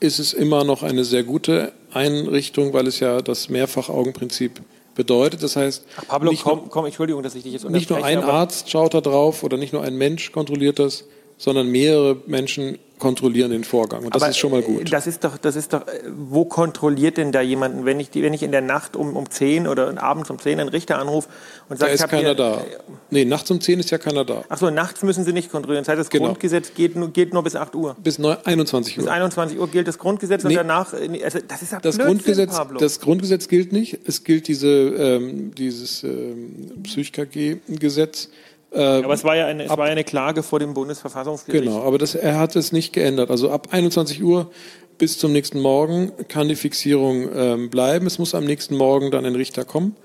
ist 0.00 0.18
es 0.18 0.32
immer 0.32 0.64
noch 0.64 0.82
eine 0.82 1.04
sehr 1.04 1.24
gute 1.24 1.72
Einrichtung, 1.92 2.72
weil 2.72 2.86
es 2.86 3.00
ja 3.00 3.20
das 3.20 3.50
Mehrfachaugenprinzip 3.50 4.62
bedeutet. 4.94 5.42
Das 5.42 5.56
heißt, 5.56 5.84
Ach, 5.98 6.06
Pablo, 6.08 6.32
komm, 6.42 6.70
komm, 6.70 6.86
Entschuldigung, 6.86 7.22
dass 7.22 7.34
ich 7.34 7.42
dich 7.42 7.52
jetzt 7.52 7.68
Nicht 7.68 7.90
nur 7.90 8.02
ein 8.02 8.22
Arzt 8.22 8.70
schaut 8.70 8.94
da 8.94 9.02
drauf 9.02 9.42
oder 9.42 9.58
nicht 9.58 9.74
nur 9.74 9.82
ein 9.82 9.96
Mensch 9.96 10.32
kontrolliert 10.32 10.78
das, 10.78 11.04
sondern 11.36 11.68
mehrere 11.68 12.16
Menschen 12.26 12.78
kontrollieren 12.98 13.50
den 13.50 13.64
Vorgang. 13.64 14.04
Und 14.04 14.14
das 14.14 14.22
Aber 14.22 14.30
ist 14.30 14.38
schon 14.38 14.50
mal 14.50 14.62
gut. 14.62 14.92
Das 14.92 15.06
ist 15.06 15.24
doch, 15.24 15.38
das 15.38 15.56
ist 15.56 15.72
doch, 15.72 15.82
wo 16.16 16.44
kontrolliert 16.44 17.16
denn 17.16 17.32
da 17.32 17.40
jemanden, 17.40 17.84
wenn 17.84 18.00
ich, 18.00 18.10
wenn 18.14 18.34
ich 18.34 18.42
in 18.42 18.52
der 18.52 18.60
Nacht 18.60 18.96
um, 18.96 19.16
um 19.16 19.30
10 19.30 19.66
oder 19.66 20.02
abends 20.02 20.30
um 20.30 20.38
10 20.38 20.60
einen 20.60 20.68
Richter 20.68 20.98
anrufe 20.98 21.28
und 21.68 21.78
sage, 21.78 21.96
da 21.96 22.04
ist 22.04 22.10
keiner 22.10 22.28
hier, 22.28 22.34
da. 22.34 22.64
Nee, 23.10 23.24
nachts 23.24 23.50
um 23.50 23.60
10 23.60 23.80
ist 23.80 23.90
ja 23.90 23.98
keiner 23.98 24.24
da. 24.24 24.44
Ach 24.48 24.58
so, 24.58 24.70
nachts 24.70 25.02
müssen 25.02 25.24
Sie 25.24 25.32
nicht 25.32 25.50
kontrollieren. 25.50 25.84
Das 25.84 25.88
heißt, 25.88 26.00
das 26.00 26.10
genau. 26.10 26.26
Grundgesetz 26.26 26.74
geht 26.74 26.96
nur, 26.96 27.10
gilt 27.10 27.32
nur 27.32 27.42
bis 27.42 27.56
8 27.56 27.74
Uhr. 27.74 27.96
Bis 28.02 28.18
21 28.18 28.98
Uhr. 28.98 29.04
Bis 29.04 29.12
21 29.12 29.58
Uhr 29.58 29.68
gilt 29.68 29.88
das 29.88 29.98
Grundgesetz 29.98 30.44
nee. 30.44 30.50
und 30.50 30.56
danach, 30.56 30.92
also 30.92 31.38
das 31.46 31.62
ist 31.62 31.72
ja 31.72 31.80
das 31.80 31.98
Grundgesetz, 31.98 32.52
Pablo. 32.52 32.78
Das 32.78 33.00
Grundgesetz 33.00 33.48
gilt 33.48 33.72
nicht. 33.72 33.98
Es 34.06 34.24
gilt 34.24 34.48
diese, 34.48 34.68
ähm, 34.68 35.54
dieses 35.54 36.02
ähm, 36.04 36.82
Psych-KG-Gesetz 36.82 38.28
äh, 38.70 38.82
aber 38.82 39.14
es 39.14 39.24
war 39.24 39.36
ja 39.36 39.46
eine, 39.46 39.64
es 39.64 39.70
ab, 39.70 39.78
war 39.78 39.86
eine 39.86 40.04
Klage 40.04 40.42
vor 40.42 40.58
dem 40.58 40.74
Bundesverfassungsgericht. 40.74 41.64
Genau, 41.64 41.82
aber 41.82 41.98
das, 41.98 42.14
er 42.14 42.38
hat 42.38 42.54
es 42.56 42.72
nicht 42.72 42.92
geändert. 42.92 43.30
Also 43.30 43.50
ab 43.50 43.68
21 43.70 44.22
Uhr 44.22 44.50
bis 44.98 45.18
zum 45.18 45.32
nächsten 45.32 45.60
Morgen 45.60 46.12
kann 46.28 46.48
die 46.48 46.56
Fixierung 46.56 47.28
ähm, 47.34 47.70
bleiben. 47.70 48.06
Es 48.06 48.18
muss 48.18 48.34
am 48.34 48.44
nächsten 48.44 48.76
Morgen 48.76 49.10
dann 49.10 49.24
ein 49.24 49.34
Richter 49.34 49.64
kommen 49.64 49.96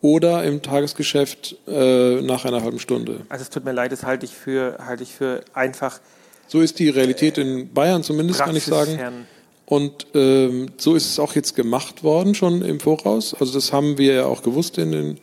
oder 0.00 0.44
im 0.44 0.62
Tagesgeschäft 0.62 1.56
äh, 1.66 2.20
nach 2.22 2.44
einer 2.44 2.62
halben 2.62 2.78
Stunde. 2.78 3.20
Also 3.28 3.42
es 3.42 3.50
tut 3.50 3.64
mir 3.64 3.72
leid, 3.72 3.92
das 3.92 4.04
halte 4.04 4.24
ich 4.26 4.34
für, 4.34 4.78
halte 4.84 5.02
ich 5.02 5.12
für 5.12 5.42
einfach. 5.52 6.00
So 6.46 6.60
ist 6.60 6.78
die 6.78 6.88
Realität 6.88 7.36
äh, 7.36 7.42
in 7.42 7.72
Bayern 7.72 8.02
zumindest, 8.02 8.40
kann 8.40 8.56
ich 8.56 8.64
sagen. 8.64 9.26
Und 9.66 10.06
ähm, 10.14 10.68
so 10.78 10.94
ist 10.94 11.10
es 11.10 11.18
auch 11.18 11.34
jetzt 11.34 11.54
gemacht 11.54 12.02
worden, 12.02 12.34
schon 12.34 12.62
im 12.62 12.80
Voraus. 12.80 13.34
Also 13.34 13.52
das 13.52 13.70
haben 13.72 13.98
wir 13.98 14.14
ja 14.14 14.24
auch 14.24 14.42
gewusst 14.42 14.78
in 14.78 14.92
den 14.92 15.18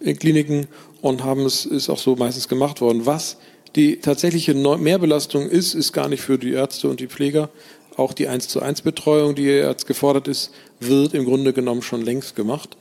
in 0.00 0.18
Kliniken 0.18 0.66
und 1.00 1.24
haben 1.24 1.44
es 1.44 1.66
ist 1.66 1.88
auch 1.88 1.98
so 1.98 2.16
meistens 2.16 2.48
gemacht 2.48 2.80
worden. 2.80 3.06
Was 3.06 3.36
die 3.74 4.00
tatsächliche 4.00 4.54
Mehrbelastung 4.54 5.48
ist, 5.48 5.74
ist 5.74 5.92
gar 5.92 6.08
nicht 6.08 6.22
für 6.22 6.38
die 6.38 6.52
Ärzte 6.52 6.88
und 6.88 7.00
die 7.00 7.08
Pfleger. 7.08 7.50
Auch 7.96 8.12
die 8.12 8.28
1 8.28 8.48
zu 8.48 8.60
1 8.60 8.82
Betreuung, 8.82 9.34
die 9.34 9.44
jetzt 9.44 9.86
gefordert 9.86 10.28
ist, 10.28 10.52
wird 10.80 11.14
im 11.14 11.24
Grunde 11.24 11.52
genommen 11.52 11.82
schon 11.82 12.02
längst 12.02 12.36
gemacht. 12.36 12.76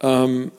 Ähm, 0.00 0.50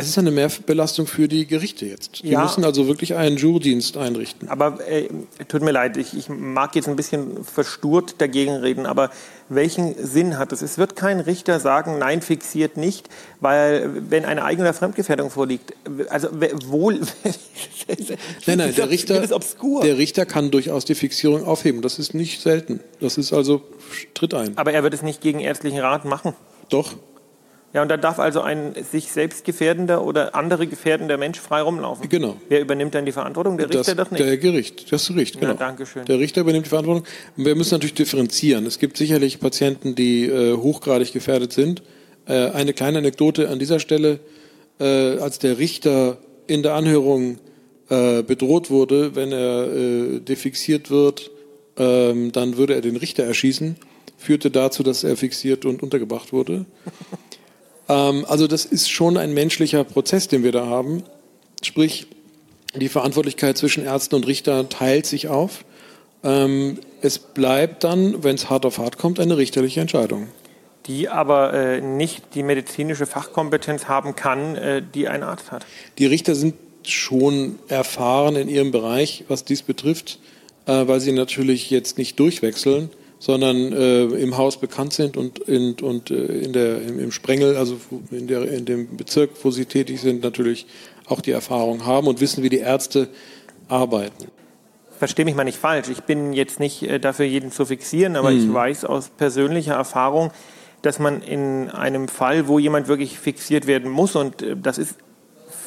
Es 0.00 0.08
ist 0.08 0.18
eine 0.18 0.30
Mehrbelastung 0.30 1.06
für 1.06 1.28
die 1.28 1.46
Gerichte 1.46 1.86
jetzt. 1.86 2.22
Die 2.22 2.28
Ja. 2.30 2.42
müssen 2.42 2.64
also 2.64 2.86
wirklich 2.86 3.14
einen 3.14 3.36
Jurdienst 3.36 3.96
einrichten. 3.96 4.48
Aber 4.48 4.78
äh, 4.88 5.08
tut 5.48 5.62
mir 5.62 5.70
leid, 5.72 5.96
ich, 5.96 6.16
ich 6.16 6.28
mag 6.28 6.74
jetzt 6.74 6.88
ein 6.88 6.96
bisschen 6.96 7.44
versturt 7.44 8.16
dagegen 8.18 8.56
reden, 8.56 8.86
aber 8.86 9.10
welchen 9.48 9.94
Sinn 10.04 10.38
hat 10.38 10.52
es? 10.52 10.62
Es 10.62 10.78
wird 10.78 10.94
kein 10.96 11.20
Richter 11.20 11.58
sagen, 11.60 11.98
nein, 11.98 12.22
fixiert 12.22 12.76
nicht, 12.76 13.08
weil 13.40 13.90
wenn 14.10 14.24
eine 14.24 14.44
Eigen- 14.44 14.60
oder 14.62 14.72
Fremdgefährdung 14.74 15.30
vorliegt, 15.30 15.72
also 16.08 16.28
wohl. 16.66 17.00
Nein, 18.46 18.58
nein, 18.58 18.74
der 18.76 18.88
Richter, 18.90 19.26
der 19.26 19.98
Richter 19.98 20.24
kann 20.26 20.50
durchaus 20.50 20.84
die 20.84 20.94
Fixierung 20.94 21.44
aufheben. 21.44 21.82
Das 21.82 21.98
ist 21.98 22.14
nicht 22.14 22.40
selten. 22.40 22.80
Das 23.00 23.18
ist 23.18 23.32
also 23.32 23.62
Tritt 24.14 24.34
ein. 24.34 24.56
aber 24.56 24.72
er 24.72 24.82
wird 24.84 24.94
es 24.94 25.02
nicht 25.02 25.20
gegen 25.20 25.40
ärztlichen 25.40 25.80
Rat 25.80 26.04
machen. 26.04 26.34
Doch. 26.68 26.94
Ja, 27.72 27.82
und 27.82 27.88
da 27.88 27.96
darf 27.96 28.18
also 28.18 28.40
ein 28.40 28.74
sich 28.90 29.12
selbst 29.12 29.44
gefährdender 29.44 30.04
oder 30.04 30.34
andere 30.34 30.66
gefährdender 30.66 31.16
Mensch 31.18 31.38
frei 31.38 31.62
rumlaufen. 31.62 32.08
Genau. 32.08 32.36
Wer 32.48 32.60
übernimmt 32.60 32.94
dann 32.96 33.06
die 33.06 33.12
Verantwortung? 33.12 33.58
Der 33.58 33.68
Richter 33.68 33.94
das, 33.94 34.06
doch 34.06 34.10
nicht. 34.10 34.24
Der 34.24 34.36
Gericht, 34.38 34.90
das 34.90 35.06
Gericht, 35.06 35.38
genau. 35.38 35.54
danke 35.54 35.86
schön. 35.86 36.04
Der 36.04 36.18
Richter 36.18 36.40
übernimmt 36.40 36.66
die 36.66 36.70
Verantwortung. 36.70 37.04
Und 37.36 37.44
wir 37.44 37.54
müssen 37.54 37.74
natürlich 37.74 37.94
differenzieren. 37.94 38.66
Es 38.66 38.80
gibt 38.80 38.96
sicherlich 38.96 39.38
Patienten, 39.38 39.94
die 39.94 40.26
äh, 40.26 40.56
hochgradig 40.56 41.12
gefährdet 41.12 41.52
sind. 41.52 41.82
Äh, 42.26 42.50
eine 42.50 42.72
kleine 42.72 42.98
Anekdote 42.98 43.48
an 43.48 43.60
dieser 43.60 43.78
Stelle. 43.78 44.18
Äh, 44.80 45.18
als 45.18 45.38
der 45.38 45.58
Richter 45.58 46.18
in 46.48 46.64
der 46.64 46.74
Anhörung 46.74 47.38
äh, 47.88 48.22
bedroht 48.22 48.70
wurde, 48.70 49.14
wenn 49.14 49.30
er 49.30 49.72
äh, 49.72 50.20
defixiert 50.20 50.90
wird, 50.90 51.30
ähm, 51.76 52.32
dann 52.32 52.56
würde 52.56 52.74
er 52.74 52.80
den 52.80 52.96
Richter 52.96 53.24
erschießen, 53.24 53.76
führte 54.16 54.50
dazu, 54.50 54.82
dass 54.82 55.04
er 55.04 55.16
fixiert 55.16 55.64
und 55.64 55.82
untergebracht 55.82 56.32
wurde. 56.32 56.66
Ähm, 57.90 58.24
also 58.28 58.46
das 58.46 58.64
ist 58.64 58.90
schon 58.90 59.16
ein 59.16 59.34
menschlicher 59.34 59.84
Prozess, 59.84 60.28
den 60.28 60.44
wir 60.44 60.52
da 60.52 60.66
haben. 60.66 61.02
Sprich, 61.62 62.06
die 62.74 62.88
Verantwortlichkeit 62.88 63.58
zwischen 63.58 63.84
Ärzten 63.84 64.14
und 64.14 64.26
Richter 64.26 64.68
teilt 64.68 65.06
sich 65.06 65.28
auf. 65.28 65.64
Ähm, 66.22 66.78
es 67.02 67.18
bleibt 67.18 67.84
dann, 67.84 68.22
wenn 68.22 68.36
es 68.36 68.48
hart 68.48 68.64
auf 68.64 68.78
hart 68.78 68.96
kommt, 68.96 69.18
eine 69.18 69.36
richterliche 69.36 69.80
Entscheidung. 69.80 70.28
Die 70.86 71.08
aber 71.08 71.52
äh, 71.52 71.80
nicht 71.80 72.34
die 72.34 72.42
medizinische 72.42 73.06
Fachkompetenz 73.06 73.86
haben 73.86 74.14
kann, 74.14 74.56
äh, 74.56 74.82
die 74.82 75.08
ein 75.08 75.22
Arzt 75.22 75.50
hat. 75.50 75.66
Die 75.98 76.06
Richter 76.06 76.34
sind 76.34 76.54
schon 76.86 77.58
erfahren 77.68 78.36
in 78.36 78.48
ihrem 78.48 78.70
Bereich, 78.70 79.24
was 79.28 79.44
dies 79.44 79.62
betrifft, 79.62 80.18
äh, 80.66 80.86
weil 80.86 81.00
sie 81.00 81.12
natürlich 81.12 81.70
jetzt 81.70 81.98
nicht 81.98 82.18
durchwechseln, 82.18 82.90
sondern 83.20 83.72
äh, 83.72 84.04
im 84.04 84.38
Haus 84.38 84.58
bekannt 84.58 84.94
sind 84.94 85.16
und, 85.18 85.38
in, 85.40 85.74
und 85.74 86.10
äh, 86.10 86.14
in 86.14 86.54
der, 86.54 86.80
im, 86.80 86.98
im 86.98 87.12
Sprengel, 87.12 87.54
also 87.56 87.76
in, 88.10 88.26
der, 88.26 88.50
in 88.50 88.64
dem 88.64 88.96
Bezirk, 88.96 89.30
wo 89.42 89.50
sie 89.50 89.66
tätig 89.66 90.00
sind, 90.00 90.24
natürlich 90.24 90.66
auch 91.06 91.20
die 91.20 91.30
Erfahrung 91.30 91.84
haben 91.84 92.06
und 92.08 92.20
wissen, 92.20 92.42
wie 92.42 92.48
die 92.48 92.58
Ärzte 92.58 93.08
arbeiten. 93.68 94.28
Verstehe 94.98 95.26
mich 95.26 95.34
mal 95.34 95.44
nicht 95.44 95.58
falsch. 95.58 95.88
Ich 95.90 96.00
bin 96.00 96.32
jetzt 96.32 96.60
nicht 96.60 96.82
äh, 96.82 96.98
dafür, 96.98 97.26
jeden 97.26 97.52
zu 97.52 97.66
fixieren, 97.66 98.16
aber 98.16 98.32
ich 98.32 98.52
weiß 98.52 98.86
aus 98.86 99.10
persönlicher 99.10 99.74
Erfahrung, 99.74 100.30
dass 100.80 100.98
man 100.98 101.20
in 101.20 101.68
einem 101.68 102.08
Fall, 102.08 102.48
wo 102.48 102.58
jemand 102.58 102.88
wirklich 102.88 103.18
fixiert 103.18 103.66
werden 103.66 103.90
muss, 103.90 104.16
und 104.16 104.40
äh, 104.40 104.56
das 104.56 104.78
ist 104.78 104.96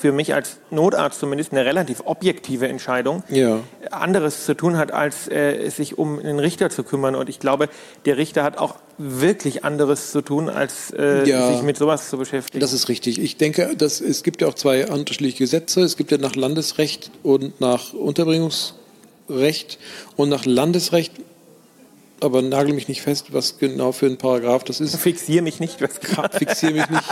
für 0.04 0.12
mich 0.12 0.34
als 0.34 0.58
Notarzt 0.70 1.18
zumindest 1.22 1.54
eine 1.54 1.64
relativ 1.64 2.02
objektive 2.04 2.68
Entscheidung, 2.68 3.24
Ja. 3.30 3.62
anderes 3.90 4.44
zu 4.44 4.54
tun 4.54 4.78
hat, 4.78 4.92
als 4.92 5.30
äh, 5.32 5.70
sich 5.70 5.98
um 5.98 6.20
einen 6.20 6.40
Richter 6.40 6.70
zu 6.70 6.84
kümmern. 6.84 7.16
Und 7.16 7.30
ich 7.30 7.40
glaube, 7.40 7.70
der 8.04 8.18
Richter 8.18 8.44
hat 8.44 8.58
auch 8.58 8.76
wirklich 8.98 9.64
anderes 9.64 10.12
zu 10.12 10.20
tun, 10.22 10.50
als 10.50 10.92
äh, 10.92 11.24
Ja. 11.26 11.48
sich 11.54 11.62
mit 11.64 11.78
sowas 11.78 12.10
zu 12.10 12.18
beschäftigen. 12.18 12.60
Das 12.60 12.74
ist 12.74 12.90
richtig. 12.90 13.18
Ich 13.18 13.38
denke, 13.38 13.78
dass 13.78 14.02
es 14.02 14.24
gibt 14.24 14.42
ja 14.42 14.50
auch 14.50 14.56
zwei 14.56 14.86
unterschiedliche 14.88 15.38
Gesetze. 15.38 15.80
Es 15.84 15.96
gibt 15.96 16.12
ja 16.12 16.18
nach 16.18 16.36
Landesrecht 16.36 17.10
und 17.24 17.62
nach 17.62 17.94
Unterbringungsrecht 17.94 19.80
und 20.18 20.28
nach 20.28 20.44
Landesrecht. 20.44 21.14
Aber 22.20 22.42
nagel 22.42 22.74
mich 22.74 22.90
nicht 22.90 23.02
fest, 23.04 23.28
was 23.32 23.58
genau 23.58 23.94
für 23.94 24.08
ein 24.08 24.18
Paragraph 24.18 24.66
das 24.66 24.82
ist. 24.82 24.98
Fixiere 24.98 25.42
mich 25.44 25.62
nicht. 25.62 25.82
Was 25.82 26.02
Ka- 26.02 26.28
Fixiere 26.30 26.74
mich 26.74 26.90
nicht. 26.90 27.04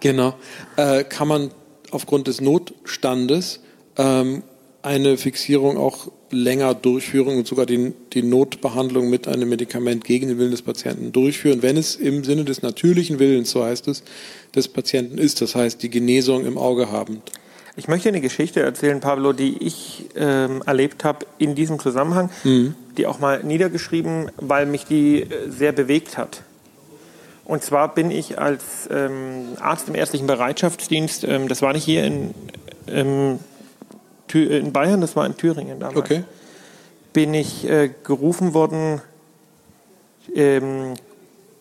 Genau. 0.00 0.32
Äh, 0.76 1.04
kann 1.04 1.28
man 1.28 1.50
aufgrund 1.90 2.26
des 2.26 2.40
Notstandes 2.40 3.60
ähm, 3.96 4.42
eine 4.82 5.16
Fixierung 5.16 5.76
auch 5.76 6.10
länger 6.30 6.74
durchführen 6.74 7.36
und 7.36 7.46
sogar 7.46 7.66
die, 7.66 7.92
die 8.12 8.22
Notbehandlung 8.22 9.10
mit 9.10 9.28
einem 9.28 9.48
Medikament 9.48 10.04
gegen 10.04 10.28
den 10.28 10.38
Willen 10.38 10.52
des 10.52 10.62
Patienten 10.62 11.12
durchführen, 11.12 11.62
wenn 11.62 11.76
es 11.76 11.96
im 11.96 12.24
Sinne 12.24 12.44
des 12.44 12.62
natürlichen 12.62 13.18
Willens, 13.18 13.50
so 13.50 13.64
heißt 13.64 13.88
es, 13.88 14.02
des 14.54 14.68
Patienten 14.68 15.18
ist. 15.18 15.40
Das 15.42 15.54
heißt, 15.54 15.82
die 15.82 15.90
Genesung 15.90 16.46
im 16.46 16.56
Auge 16.56 16.90
habend. 16.90 17.20
Ich 17.76 17.88
möchte 17.88 18.08
eine 18.08 18.20
Geschichte 18.20 18.60
erzählen, 18.60 19.00
Pablo, 19.00 19.32
die 19.32 19.56
ich 19.58 20.06
ähm, 20.16 20.62
erlebt 20.66 21.04
habe 21.04 21.26
in 21.38 21.54
diesem 21.54 21.78
Zusammenhang, 21.78 22.30
die 22.96 23.06
auch 23.06 23.20
mal 23.20 23.42
niedergeschrieben, 23.44 24.30
weil 24.36 24.66
mich 24.66 24.84
die 24.84 25.22
äh, 25.22 25.26
sehr 25.48 25.72
bewegt 25.72 26.18
hat. 26.18 26.42
Und 27.50 27.64
zwar 27.64 27.92
bin 27.94 28.12
ich 28.12 28.38
als 28.38 28.88
ähm, 28.92 29.48
Arzt 29.60 29.88
im 29.88 29.96
ärztlichen 29.96 30.28
Bereitschaftsdienst, 30.28 31.24
ähm, 31.24 31.48
das 31.48 31.62
war 31.62 31.72
nicht 31.72 31.82
hier 31.84 32.04
in, 32.04 32.32
ähm, 32.86 33.40
Thü- 34.30 34.46
in 34.46 34.72
Bayern, 34.72 35.00
das 35.00 35.16
war 35.16 35.26
in 35.26 35.36
Thüringen 35.36 35.80
damals, 35.80 35.98
Okay. 35.98 36.22
bin 37.12 37.34
ich 37.34 37.68
äh, 37.68 37.90
gerufen 38.04 38.54
worden 38.54 39.02
ähm, 40.32 40.94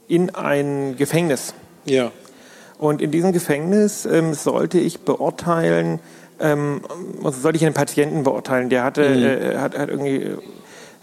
in 0.08 0.36
ein 0.36 0.96
Gefängnis. 0.96 1.56
Ja. 1.86 2.12
Und 2.78 3.02
in 3.02 3.10
diesem 3.10 3.34
Gefängnis 3.34 4.06
ähm, 4.06 4.36
sollte 4.36 4.78
ich 4.80 5.00
beurteilen, 5.02 6.00
also 6.38 7.32
sollte 7.42 7.58
ich 7.58 7.66
einen 7.66 7.74
Patienten 7.74 8.24
beurteilen, 8.24 8.70
der 8.70 8.84
hatte, 8.84 9.04
äh, 9.04 9.58
hat, 9.58 9.78
hat 9.78 9.90
irgendwie, 9.90 10.18
äh, 10.18 10.38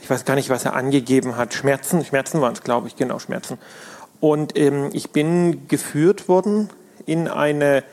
ich 0.00 0.08
weiß 0.08 0.24
gar 0.24 0.36
nicht, 0.36 0.48
was 0.48 0.64
er 0.64 0.74
angegeben 0.74 1.36
hat, 1.36 1.52
Schmerzen, 1.52 2.04
Schmerzen 2.04 2.40
waren 2.40 2.52
es, 2.54 2.62
glaube 2.62 2.86
ich, 2.88 2.96
genau, 2.96 3.18
Schmerzen. 3.18 3.58
Und 4.20 4.58
ähm, 4.58 4.90
ich 4.92 5.10
bin 5.10 5.68
geführt 5.68 6.28
worden 6.28 6.70
in 7.06 7.28
eine 7.28 7.84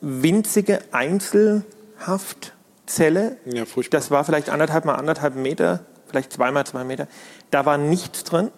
winzige 0.00 0.80
Einzelhaftzelle. 0.92 3.36
Ja, 3.46 3.64
furchtbar. 3.64 3.98
Das 3.98 4.10
war 4.10 4.24
vielleicht 4.24 4.50
anderthalb 4.50 4.84
mal 4.84 4.94
anderthalb 4.94 5.36
Meter, 5.36 5.84
vielleicht 6.06 6.32
zweimal 6.32 6.66
zwei 6.66 6.84
Meter. 6.84 7.08
Da 7.50 7.66
war 7.66 7.78
nichts 7.78 8.24
drin. 8.24 8.50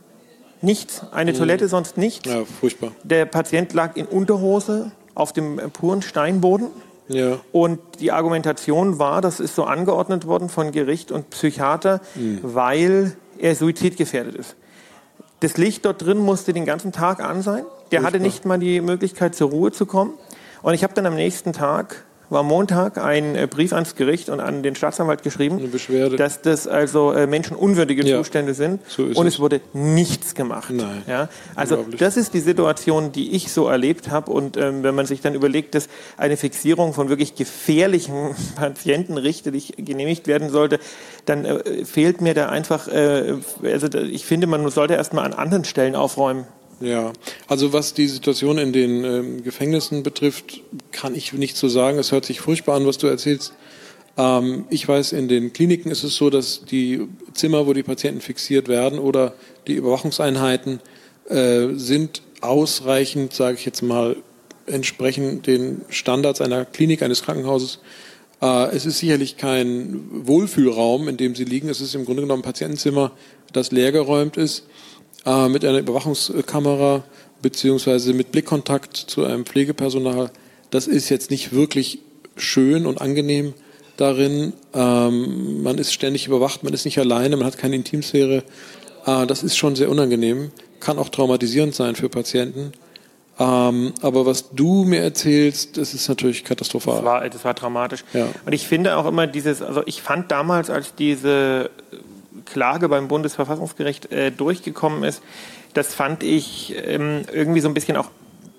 Nichts. 0.62 1.02
Eine 1.12 1.34
Toilette, 1.34 1.68
sonst 1.68 1.98
nichts. 1.98 2.28
Ja, 2.28 2.44
furchtbar. 2.44 2.92
Der 3.02 3.26
Patient 3.26 3.72
lag 3.74 3.96
in 3.96 4.06
Unterhose 4.06 4.92
auf 5.14 5.32
dem 5.32 5.56
puren 5.72 6.02
Steinboden. 6.02 6.68
Ja. 7.08 7.38
Und 7.52 7.78
die 8.00 8.10
Argumentation 8.10 8.98
war, 8.98 9.20
das 9.20 9.38
ist 9.38 9.54
so 9.54 9.62
angeordnet 9.64 10.26
worden 10.26 10.48
von 10.48 10.72
Gericht 10.72 11.12
und 11.12 11.30
Psychiater, 11.30 12.00
weil 12.42 13.16
er 13.38 13.54
suizidgefährdet 13.54 14.34
ist. 14.34 14.56
Das 15.40 15.56
Licht 15.58 15.84
dort 15.84 16.02
drin 16.02 16.18
musste 16.18 16.52
den 16.52 16.64
ganzen 16.64 16.92
Tag 16.92 17.20
an 17.20 17.42
sein. 17.42 17.64
Der 17.90 18.02
hatte 18.02 18.20
nicht 18.20 18.44
mal 18.44 18.58
die 18.58 18.80
Möglichkeit, 18.80 19.34
zur 19.34 19.50
Ruhe 19.50 19.70
zu 19.70 19.86
kommen. 19.86 20.14
Und 20.62 20.74
ich 20.74 20.82
habe 20.82 20.94
dann 20.94 21.06
am 21.06 21.14
nächsten 21.14 21.52
Tag, 21.52 22.04
war 22.28 22.42
Montag, 22.42 22.98
einen 22.98 23.36
äh, 23.36 23.46
Brief 23.46 23.72
ans 23.72 23.94
Gericht 23.94 24.28
und 24.28 24.40
an 24.40 24.62
den 24.62 24.74
Staatsanwalt 24.74 25.22
geschrieben, 25.22 25.70
dass 26.16 26.42
das 26.42 26.66
also 26.66 27.12
äh, 27.12 27.26
menschenunwürdige 27.26 28.06
Ja, 28.06 28.18
Zustände 28.18 28.54
sind. 28.54 28.80
so 28.88 29.04
und 29.04 29.26
es. 29.26 29.34
es 29.34 29.40
wurde 29.40 29.60
nichts 29.72 30.34
gemacht. 30.34 30.70
Nein. 30.70 31.02
Ja? 31.06 31.28
Also 31.54 31.84
das 31.98 32.16
ist 32.16 32.34
die 32.34 32.40
Situation, 32.40 33.12
die 33.12 33.32
ich 33.34 33.52
so 33.52 33.68
erlebt 33.68 34.10
habe. 34.10 34.30
Und 34.32 34.56
ähm, 34.56 34.82
wenn 34.82 34.94
man 34.94 35.06
sich 35.06 35.20
dann 35.20 35.34
überlegt, 35.34 35.74
dass 35.74 35.88
eine 36.16 36.36
Fixierung 36.36 36.92
von 36.92 37.08
wirklich 37.08 37.34
gefährlichen 37.34 38.34
Patienten 38.56 39.16
richterlich 39.18 39.74
genehmigt 39.76 40.26
werden 40.26 40.50
sollte, 40.50 40.78
dann 41.26 41.44
äh, 41.44 41.84
fehlt 41.84 42.20
mir 42.20 42.34
da 42.34 42.48
einfach, 42.48 42.88
äh, 42.88 43.34
also 43.62 43.88
ich 43.98 44.26
finde, 44.26 44.46
man 44.46 44.68
sollte 44.70 44.94
erstmal 44.94 45.24
an 45.24 45.32
anderen 45.32 45.64
Stellen 45.64 45.94
aufräumen. 45.94 46.46
Ja, 46.80 47.12
also 47.48 47.72
was 47.72 47.94
die 47.94 48.06
Situation 48.06 48.58
in 48.58 48.72
den 48.72 49.04
ähm, 49.04 49.42
Gefängnissen 49.42 50.02
betrifft, 50.02 50.60
kann 50.92 51.14
ich 51.14 51.32
nicht 51.32 51.56
so 51.56 51.68
sagen. 51.68 51.98
Es 51.98 52.12
hört 52.12 52.26
sich 52.26 52.40
furchtbar 52.40 52.76
an, 52.76 52.86
was 52.86 52.98
du 52.98 53.06
erzählst. 53.06 53.54
Ähm, 54.18 54.66
ich 54.68 54.86
weiß, 54.86 55.12
in 55.12 55.28
den 55.28 55.54
Kliniken 55.54 55.90
ist 55.90 56.04
es 56.04 56.16
so, 56.16 56.28
dass 56.28 56.64
die 56.66 57.08
Zimmer, 57.32 57.66
wo 57.66 57.72
die 57.72 57.82
Patienten 57.82 58.20
fixiert 58.20 58.68
werden 58.68 58.98
oder 58.98 59.34
die 59.66 59.74
Überwachungseinheiten 59.74 60.80
äh, 61.30 61.68
sind 61.74 62.20
ausreichend, 62.42 63.32
sage 63.32 63.56
ich 63.58 63.64
jetzt 63.64 63.82
mal, 63.82 64.16
entsprechen 64.66 65.40
den 65.40 65.80
Standards 65.88 66.42
einer 66.42 66.66
Klinik, 66.66 67.02
eines 67.02 67.22
Krankenhauses. 67.22 67.78
Äh, 68.42 68.76
es 68.76 68.84
ist 68.84 68.98
sicherlich 68.98 69.38
kein 69.38 70.26
Wohlfühlraum, 70.26 71.08
in 71.08 71.16
dem 71.16 71.34
sie 71.34 71.44
liegen. 71.44 71.70
Es 71.70 71.80
ist 71.80 71.94
im 71.94 72.04
Grunde 72.04 72.20
genommen 72.20 72.40
ein 72.40 72.44
Patientenzimmer, 72.44 73.12
das 73.50 73.72
leergeräumt 73.72 74.36
ist 74.36 74.64
äh, 75.26 75.48
mit 75.48 75.64
einer 75.64 75.78
Überwachungskamera 75.78 77.04
beziehungsweise 77.42 78.14
mit 78.14 78.32
Blickkontakt 78.32 78.96
zu 78.96 79.24
einem 79.24 79.44
Pflegepersonal. 79.44 80.30
Das 80.70 80.86
ist 80.86 81.10
jetzt 81.10 81.30
nicht 81.30 81.52
wirklich 81.52 82.00
schön 82.36 82.86
und 82.86 83.00
angenehm 83.00 83.54
darin. 83.96 84.52
Ähm, 84.74 85.62
man 85.62 85.78
ist 85.78 85.92
ständig 85.92 86.26
überwacht, 86.26 86.62
man 86.64 86.72
ist 86.72 86.84
nicht 86.84 86.98
alleine, 86.98 87.36
man 87.36 87.46
hat 87.46 87.58
keine 87.58 87.76
Intimsphäre. 87.76 88.42
Äh, 89.06 89.26
das 89.26 89.42
ist 89.42 89.56
schon 89.56 89.76
sehr 89.76 89.90
unangenehm, 89.90 90.50
kann 90.80 90.98
auch 90.98 91.08
traumatisierend 91.08 91.74
sein 91.74 91.96
für 91.96 92.08
Patienten. 92.08 92.72
Ähm, 93.38 93.92
aber 94.00 94.24
was 94.24 94.50
du 94.50 94.84
mir 94.84 95.02
erzählst, 95.02 95.76
das 95.76 95.92
ist 95.92 96.08
natürlich 96.08 96.42
katastrophal. 96.42 96.96
Das 96.96 97.04
war, 97.04 97.28
das 97.28 97.44
war 97.44 97.54
dramatisch. 97.54 98.02
Ja. 98.14 98.28
Und 98.46 98.52
ich 98.54 98.66
finde 98.66 98.96
auch 98.96 99.06
immer 99.06 99.26
dieses, 99.26 99.60
also 99.60 99.82
ich 99.84 100.00
fand 100.00 100.30
damals, 100.30 100.70
als 100.70 100.94
diese 100.94 101.70
Klage 102.46 102.88
beim 102.88 103.08
Bundesverfassungsgericht 103.08 104.10
äh, 104.12 104.30
durchgekommen 104.30 105.04
ist, 105.04 105.22
das 105.74 105.94
fand 105.94 106.22
ich 106.22 106.74
ähm, 106.86 107.22
irgendwie 107.32 107.60
so 107.60 107.68
ein 107.68 107.74
bisschen 107.74 107.96
auch 107.96 108.10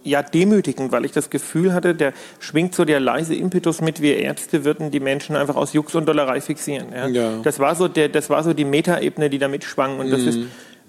ja, 0.03 0.23
demütigend, 0.23 0.91
weil 0.91 1.03
ich 1.03 1.11
das 1.11 1.29
Gefühl 1.29 1.73
hatte, 1.73 1.93
der 1.93 2.13
schwingt 2.39 2.73
so 2.73 2.85
der 2.85 2.99
leise 2.99 3.35
Impetus 3.35 3.81
mit, 3.81 4.01
wir 4.01 4.17
Ärzte 4.17 4.63
würden 4.63 4.89
die 4.89 5.01
Menschen 5.01 5.35
einfach 5.35 5.55
aus 5.55 5.73
Jux 5.73 5.95
und 5.95 6.07
Dollerei 6.07 6.39
fixieren. 6.39 6.93
Ja? 6.93 7.07
Ja. 7.07 7.39
Das, 7.43 7.59
war 7.59 7.75
so 7.75 7.87
der, 7.87 8.07
das 8.07 8.29
war 8.29 8.43
so 8.43 8.53
die 8.53 8.63
Metaebene, 8.63 9.29
die 9.29 9.37
da 9.37 9.47
mitschwang. 9.49 9.99
Und 9.99 10.09
das 10.09 10.21
ist 10.21 10.39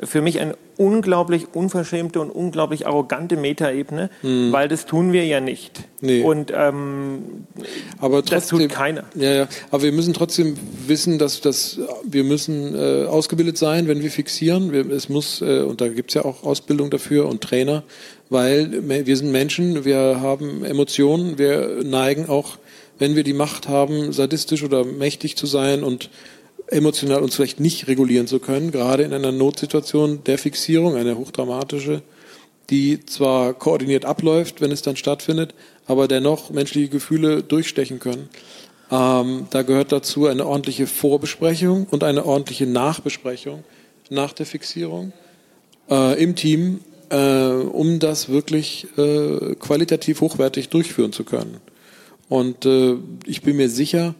für 0.02 0.22
mich 0.22 0.40
eine 0.40 0.56
unglaublich 0.76 1.48
unverschämte 1.54 2.20
und 2.20 2.30
unglaublich 2.30 2.86
arrogante 2.86 3.36
Metaebene, 3.36 4.10
weil 4.22 4.68
das 4.68 4.86
tun 4.86 5.12
wir 5.12 5.26
ja 5.26 5.40
nicht. 5.40 5.80
Nee. 6.00 6.22
Und 6.22 6.52
ähm, 6.54 7.46
Aber 8.00 8.22
das 8.22 8.46
trotzdem, 8.46 8.68
tut 8.68 8.70
keiner. 8.70 9.04
Ja, 9.16 9.32
ja. 9.32 9.48
Aber 9.70 9.82
wir 9.82 9.92
müssen 9.92 10.14
trotzdem 10.14 10.54
wissen, 10.86 11.18
dass, 11.18 11.40
dass 11.40 11.80
wir 12.04 12.22
müssen 12.22 12.76
äh, 12.76 13.06
ausgebildet 13.06 13.58
sein, 13.58 13.88
wenn 13.88 14.02
wir 14.02 14.10
fixieren. 14.10 14.70
Wir, 14.70 14.88
es 14.90 15.08
muss, 15.08 15.42
äh, 15.42 15.62
und 15.62 15.80
da 15.80 15.88
gibt's 15.88 16.14
ja 16.14 16.24
auch 16.24 16.44
Ausbildung 16.44 16.90
dafür 16.90 17.26
und 17.26 17.40
Trainer, 17.40 17.82
weil 18.30 18.88
wir 19.06 19.16
sind 19.16 19.32
Menschen, 19.32 19.84
wir 19.84 20.20
haben 20.20 20.64
Emotionen, 20.64 21.38
wir 21.38 21.82
neigen 21.82 22.28
auch, 22.28 22.58
wenn 23.00 23.16
wir 23.16 23.24
die 23.24 23.32
Macht 23.32 23.68
haben, 23.68 24.12
sadistisch 24.12 24.62
oder 24.62 24.84
mächtig 24.84 25.36
zu 25.36 25.46
sein 25.46 25.82
und 25.82 26.10
emotional 26.70 27.22
uns 27.22 27.34
vielleicht 27.34 27.60
nicht 27.60 27.88
regulieren 27.88 28.26
zu 28.26 28.38
können, 28.40 28.70
gerade 28.70 29.02
in 29.02 29.12
einer 29.12 29.32
Notsituation 29.32 30.24
der 30.24 30.38
Fixierung, 30.38 30.96
eine 30.96 31.16
hochdramatische, 31.16 32.02
die 32.70 33.04
zwar 33.06 33.54
koordiniert 33.54 34.04
abläuft, 34.04 34.60
wenn 34.60 34.70
es 34.70 34.82
dann 34.82 34.96
stattfindet, 34.96 35.54
aber 35.86 36.08
dennoch 36.08 36.50
menschliche 36.50 36.88
Gefühle 36.88 37.42
durchstechen 37.42 37.98
können. 37.98 38.28
Ähm, 38.90 39.46
da 39.50 39.62
gehört 39.62 39.92
dazu 39.92 40.26
eine 40.26 40.46
ordentliche 40.46 40.86
Vorbesprechung 40.86 41.86
und 41.90 42.04
eine 42.04 42.24
ordentliche 42.24 42.66
Nachbesprechung 42.66 43.64
nach 44.10 44.32
der 44.32 44.46
Fixierung 44.46 45.12
äh, 45.90 46.22
im 46.22 46.36
Team, 46.36 46.80
äh, 47.10 47.16
um 47.16 47.98
das 47.98 48.28
wirklich 48.28 48.86
äh, 48.96 49.54
qualitativ 49.56 50.20
hochwertig 50.20 50.68
durchführen 50.68 51.12
zu 51.12 51.24
können. 51.24 51.58
Und 52.28 52.66
äh, 52.66 52.96
ich 53.26 53.42
bin 53.42 53.56
mir 53.56 53.70
sicher, 53.70 54.14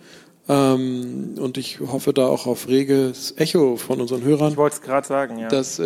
ähm, 0.48 1.34
und 1.38 1.58
ich 1.58 1.80
hoffe 1.80 2.12
da 2.12 2.26
auch 2.26 2.46
auf 2.46 2.68
reges 2.68 3.34
Echo 3.36 3.76
von 3.76 4.00
unseren 4.00 4.22
Hörern, 4.22 4.52
Ich 4.52 4.56
wollte 4.56 4.76
es 4.76 4.82
gerade 4.82 5.06
sagen, 5.06 5.38
ja. 5.38 5.48
dass 5.48 5.78
äh, 5.78 5.84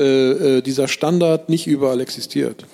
äh, 0.59 0.63
dieser 0.63 0.89
Standard 0.89 1.49
nicht 1.49 1.67
überall 1.67 2.01
existiert. 2.01 2.67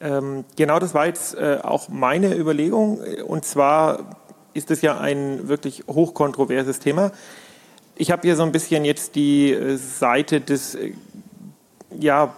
Ähm, 0.00 0.44
genau 0.56 0.78
das 0.78 0.94
war 0.94 1.06
jetzt 1.06 1.34
äh, 1.34 1.58
auch 1.62 1.88
meine 1.88 2.36
Überlegung. 2.36 3.00
Und 3.26 3.44
zwar 3.44 4.16
ist 4.54 4.70
es 4.70 4.82
ja 4.82 4.98
ein 4.98 5.48
wirklich 5.48 5.84
hochkontroverses 5.88 6.78
Thema. 6.78 7.12
Ich 7.96 8.10
habe 8.10 8.22
hier 8.22 8.36
so 8.36 8.42
ein 8.42 8.52
bisschen 8.52 8.84
jetzt 8.84 9.14
die 9.14 9.52
äh, 9.52 9.76
Seite 9.76 10.40
des, 10.40 10.74
äh, 10.74 10.92
ja, 11.98 12.36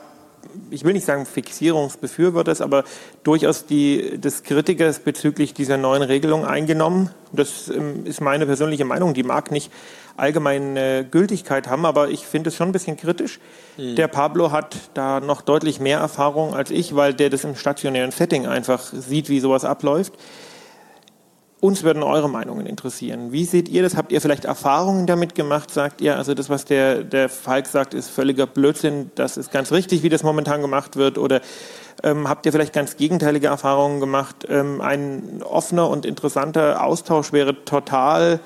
ich 0.71 0.85
will 0.85 0.93
nicht 0.93 1.07
sagen 1.07 1.27
Fixierungsbefürworters, 1.27 2.61
aber 2.61 2.85
durchaus 3.23 3.67
die, 3.67 4.19
des 4.19 4.43
Kritikers 4.43 4.99
bezüglich 4.99 5.55
dieser 5.55 5.77
neuen 5.77 6.03
Regelung 6.03 6.45
eingenommen. 6.45 7.11
Das 7.33 7.69
ähm, 7.69 8.07
ist 8.07 8.21
meine 8.21 8.47
persönliche 8.47 8.85
Meinung. 8.85 9.15
Die 9.15 9.23
mag 9.23 9.51
nicht 9.51 9.71
allgemein 10.17 10.77
äh, 10.77 11.05
Gültigkeit 11.11 11.69
haben, 11.69 11.85
aber 11.87 12.11
ich 12.11 12.27
finde 12.27 12.49
es 12.49 12.57
schon 12.57 12.69
ein 12.69 12.73
bisschen 12.73 12.97
kritisch. 12.97 13.41
Der 13.77 14.07
Pablo 14.07 14.53
hat 14.53 14.77
da 14.95 15.19
noch 15.19 15.43
deutlich 15.43 15.81
mehr 15.81 15.99
Erfahrung 15.99 16.55
als 16.55 16.71
ich, 16.71 16.95
weil 16.95 17.13
der 17.13 17.29
das 17.29 17.43
im 17.43 17.57
stationären 17.57 18.13
Setting 18.13 18.47
einfach 18.47 18.81
sieht, 18.81 19.29
wie 19.29 19.41
sowas 19.41 19.65
abläuft. 19.65 20.13
Uns 21.65 21.83
würden 21.83 22.03
eure 22.03 22.29
Meinungen 22.29 22.67
interessieren. 22.67 23.33
Wie 23.33 23.47
seht 23.47 23.71
ihr 23.71 23.83
das? 23.83 23.97
Habt 23.97 24.13
ihr 24.13 24.21
vielleicht 24.21 24.45
Erfahrungen 24.45 25.07
damit 25.07 25.35
gemacht? 25.35 25.71
Sagt 25.71 26.03
ihr, 26.03 26.19
also 26.19 26.35
das, 26.35 26.51
was 26.51 26.67
der, 26.67 27.03
der 27.03 27.31
Falk 27.31 27.67
sagt, 27.67 27.95
ist 27.95 28.11
völliger 28.11 28.47
Blödsinn, 28.47 29.11
das 29.15 29.39
ist 29.39 29.51
ganz 29.51 29.73
richtig, 29.73 30.03
wie 30.03 30.11
das 30.11 30.23
momentan 30.23 30.61
gemacht 30.61 30.97
wird? 30.97 31.17
Oder 31.17 31.41
ähm, 32.03 32.29
habt 32.29 32.45
ihr 32.45 32.53
vielleicht 32.53 32.75
ganz 32.75 32.99
gegenteilige 32.99 33.47
Erfahrungen 33.47 33.99
gemacht? 33.99 34.47
Ähm, 34.47 34.83
ein 34.83 35.43
offener 35.43 35.89
und 35.89 36.05
interessanter 36.05 36.85
Austausch 36.85 37.33
wäre 37.33 37.65
total 37.65 38.41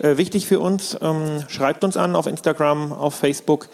äh, 0.00 0.16
wichtig 0.16 0.48
für 0.48 0.58
uns. 0.58 0.98
Ähm, 1.00 1.44
schreibt 1.46 1.84
uns 1.84 1.96
an 1.96 2.16
auf 2.16 2.26
Instagram, 2.26 2.92
auf 2.92 3.14
Facebook. 3.14 3.68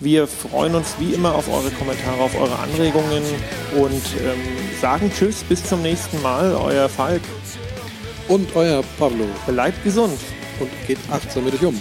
Wir 0.00 0.26
freuen 0.26 0.74
uns 0.74 0.96
wie 0.98 1.14
immer 1.14 1.36
auf 1.36 1.48
eure 1.48 1.70
Kommentare, 1.70 2.20
auf 2.20 2.36
eure 2.36 2.58
Anregungen 2.58 3.22
und 3.76 4.02
ähm, 4.20 4.40
sagen 4.80 5.12
Tschüss, 5.16 5.44
bis 5.44 5.62
zum 5.62 5.80
nächsten 5.80 6.20
Mal. 6.22 6.56
Euer 6.56 6.88
Falk. 6.88 7.22
Und 8.28 8.54
euer 8.54 8.82
Pablo. 8.98 9.26
Bleibt 9.46 9.82
gesund. 9.84 10.18
Und 10.60 10.70
geht 10.86 10.98
achtsam 11.10 11.44
mit 11.44 11.54
euch 11.54 11.64
um. 11.64 11.78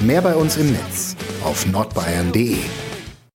Mehr 0.00 0.22
bei 0.22 0.34
uns 0.34 0.56
im 0.56 0.72
Netz 0.72 1.16
auf 1.44 1.66
nordbayern.de. 1.66 2.58